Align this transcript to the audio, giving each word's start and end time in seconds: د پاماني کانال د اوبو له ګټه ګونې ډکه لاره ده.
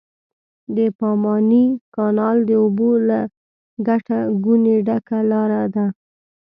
د 0.75 0.77
پاماني 0.99 1.65
کانال 1.95 2.37
د 2.49 2.51
اوبو 2.63 2.89
له 3.09 3.19
ګټه 3.87 4.19
ګونې 4.43 4.75
ډکه 4.87 5.19
لاره 5.31 5.63
ده. 5.75 5.85